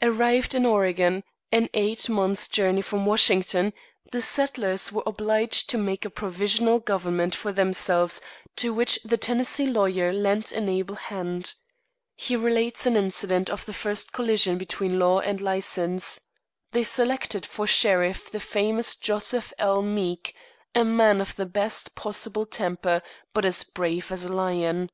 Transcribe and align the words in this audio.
Arrived 0.00 0.54
in 0.54 0.64
Oregon, 0.64 1.24
an 1.50 1.68
eight 1.74 2.08
months' 2.08 2.46
journey 2.46 2.80
from 2.80 3.06
Washington, 3.06 3.72
the 4.12 4.22
settlers 4.22 4.92
were 4.92 5.02
obliged 5.04 5.68
to 5.68 5.76
make 5.76 6.04
a 6.04 6.10
provisional 6.10 6.78
government 6.78 7.34
for 7.34 7.52
themselves, 7.52 8.20
to 8.54 8.72
which 8.72 9.00
the 9.04 9.16
Tennessee 9.16 9.66
lawyer 9.66 10.12
lent 10.12 10.52
an 10.52 10.68
able 10.68 10.94
hand. 10.94 11.54
He 12.14 12.36
relates 12.36 12.86
an 12.86 12.94
incident 12.94 13.50
of 13.50 13.64
the 13.66 13.72
first 13.72 14.12
collision 14.12 14.58
between 14.58 15.00
law 15.00 15.18
and 15.18 15.40
license. 15.40 16.20
They 16.70 16.84
selected 16.84 17.44
for 17.44 17.66
sheriff 17.66 18.30
the 18.30 18.38
famous 18.38 18.94
Joseph 18.94 19.52
L. 19.58 19.82
Meek, 19.82 20.36
a 20.76 20.84
man 20.84 21.20
of 21.20 21.34
the 21.34 21.46
best 21.46 21.96
possible 21.96 22.46
temper, 22.46 23.02
but 23.32 23.44
as 23.44 23.64
brave 23.64 24.12
as 24.12 24.24
a 24.24 24.32
lion. 24.32 24.90